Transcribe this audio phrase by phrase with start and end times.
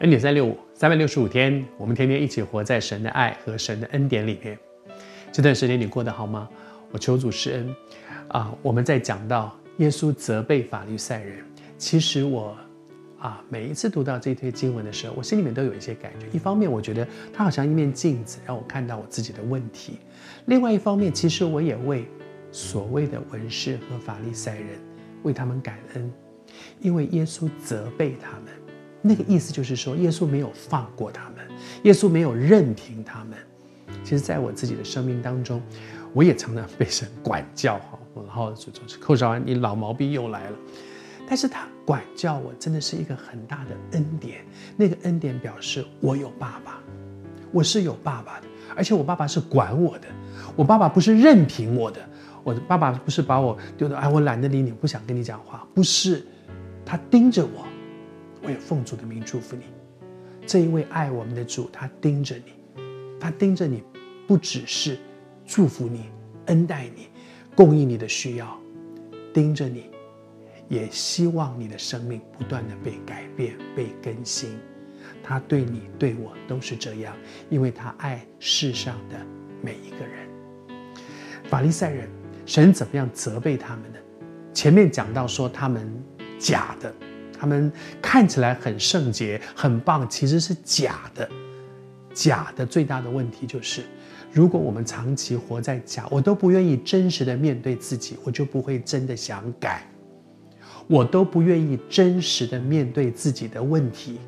[0.00, 4.58] 恩典三六五，三百六十五天，我们天天一起活在神的爱和神的恩典里面。
[5.30, 6.48] 这段时间你过得好吗？
[6.90, 7.74] 我求主施恩。
[8.26, 11.44] 啊，我们在讲到耶稣责备法利赛人，
[11.78, 12.56] 其实我
[13.20, 16.26] 啊每一次读到这段经文的时候，我心里面都有一些感觉。
[16.32, 19.92] 一方面，我觉得它好像一面镜子，让我看到我自己的问题；
[20.46, 22.04] 另外一方面，其实我也为
[22.50, 24.70] 所谓的文士和法利赛人
[25.22, 26.12] 为他们感恩，
[26.80, 28.63] 因为耶稣责备他们。
[29.06, 31.46] 那个意思就是说，耶稣没有放过他们，
[31.82, 33.36] 耶稣没有任凭他们。
[34.02, 35.60] 其实，在我自己的生命当中，
[36.14, 40.56] 我也常常被神管教哈，然后就就是寇绍安，你老毛病又来了。
[41.28, 44.42] 但是他管教我，真的是一个很大的恩典。
[44.74, 46.80] 那个恩典表示我有爸爸，
[47.52, 50.08] 我是有爸爸的，而且我爸爸是管我的，
[50.56, 52.00] 我爸爸不是任凭我的，
[52.42, 56.26] 我的爸爸不是把我丢到哎，我懒得理你，不想跟你讲话，不是，
[56.86, 57.66] 他盯着我。
[58.44, 59.64] 我也奉主的名祝福你，
[60.46, 62.52] 这一位爱我们的主，他盯着你，
[63.18, 63.82] 他盯着你，
[64.28, 64.98] 不只是
[65.46, 66.10] 祝福你、
[66.46, 67.08] 恩待你、
[67.56, 68.60] 供应你的需要，
[69.32, 69.90] 盯着你，
[70.68, 74.58] 也希望你的生命不断的被改变、被更新。
[75.22, 77.16] 他对你、对我都是这样，
[77.48, 79.16] 因为他爱世上的
[79.62, 80.28] 每一个人。
[81.48, 82.08] 法利赛人，
[82.44, 83.98] 神怎么样责备他们呢？
[84.52, 85.90] 前面讲到说他们
[86.38, 86.94] 假的。
[87.38, 91.28] 他们看起来很圣洁、很棒，其实是假的。
[92.12, 93.82] 假的最大的问题就是，
[94.32, 99.84] 如果我们长期活在假，我都不愿意真实的面对自己，我就不会真的想改。
[100.86, 104.20] 我都不愿意真实的面对自己的问题，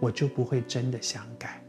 [0.00, 1.60] 我就不会真的想改。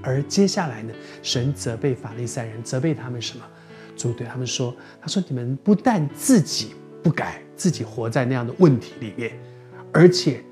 [0.00, 3.44] 而接下来呢，神责备法利赛人，责备他们什么？
[3.96, 9.32] 主对他们说：“他说你们不但自己不改，自己活在那样的问题里面。”
[9.92, 10.42] 而且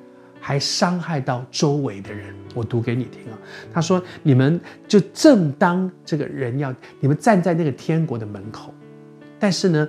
[0.41, 2.35] 还伤害到周围的人。
[2.55, 3.39] 我读给你听啊，
[3.71, 4.59] 他说：“你们
[4.89, 8.73] 就正当这个人要你们站在那个天国的门口，
[9.39, 9.87] 但是呢，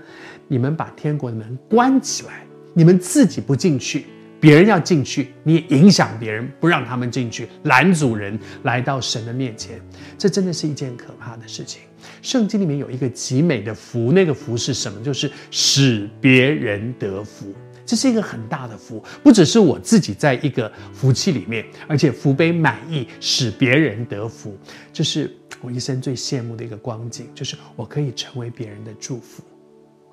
[0.50, 9.80] 你们把天国的门关起来，你们自己不进去，别人要进去，你也影响别人，不让他们进去，拦阻人来到神的面前。
[10.18, 11.84] 这真的是一件可怕的事情。
[12.22, 15.02] 圣经里面有一个极美的福，那个福是什么？
[15.02, 17.54] 就是使别人得福。”
[17.88, 24.58] 这是一个很大的福，不只是我自己在一个福气里面，而且福杯满溢，使别人得福。
[24.92, 29.42] 这是我一生最羡慕的一个光景，就是我可以成为别人的祝福。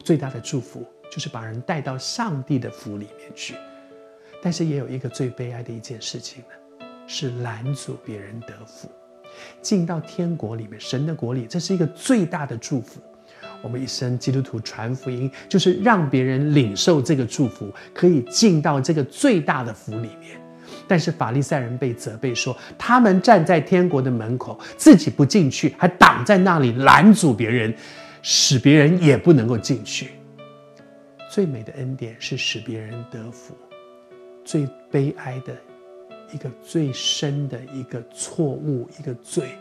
[0.05, 3.55] 最大的祝福就是把人带到上帝的福里面去。
[4.41, 8.89] 但是也有一个最悲哀的一件事情呢，是拦阻别人得福。
[9.61, 13.01] 进到天国里面，神的国里，这是一个最大的祝福。
[13.65, 20.39] 我们一生基督徒传福音，就是让别人领受这个祝福，可以进到这个最大的福里面。
[20.87, 27.75] 但是法利赛人被责备说，他们站在天国的门口，自己不进去，还挡在那里拦阻别人，
[28.21, 30.11] 使别人也不能够进去。
[31.31, 33.55] 最美的恩典是使别人得福，
[34.45, 35.57] 最悲哀的
[36.35, 39.57] 一个最深的一个错误，一个罪，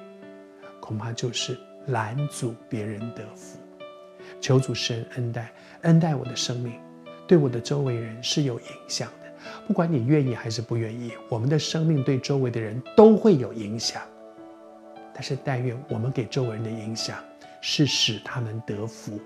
[0.81, 3.57] 恐怕就是拦阻别人得福。
[4.43, 6.73] 求主神恩待，恩待我的生命，
[7.25, 9.33] 对我的周围人是有影响的。
[9.65, 14.01] 不管你愿意还是不愿意，我们的生命对周围的人都会有影响。
[15.13, 17.17] 但是但愿我们给周围人的影响
[17.61, 19.17] 是使他们得福，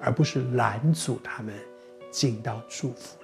[0.00, 1.54] 而不是拦阻他们
[2.10, 3.16] 进到祝福。